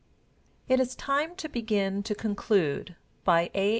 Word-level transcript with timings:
]IT 0.67 0.79
IS 0.79 0.95
TIME 0.95 1.35
TO 1.35 1.47
BEGIN 1.47 2.01
TO 2.01 2.15
CONCLUDE 2.15 2.95
BY 3.23 3.51
A. 3.53 3.69